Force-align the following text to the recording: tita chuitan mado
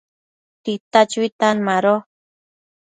tita 0.63 0.99
chuitan 1.11 1.57
mado 1.67 1.95